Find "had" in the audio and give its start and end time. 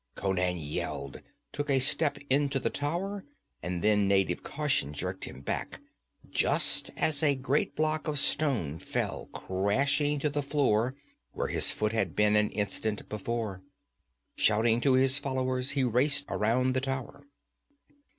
11.93-12.15